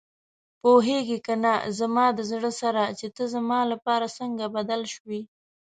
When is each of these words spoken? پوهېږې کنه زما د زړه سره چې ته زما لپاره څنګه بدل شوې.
پوهېږې 0.61 1.17
کنه 1.25 1.53
زما 1.79 2.05
د 2.17 2.19
زړه 2.31 2.51
سره 2.61 2.83
چې 2.99 3.07
ته 3.15 3.23
زما 3.33 3.59
لپاره 3.71 4.13
څنګه 4.17 4.45
بدل 4.55 4.81
شوې. 4.93 5.21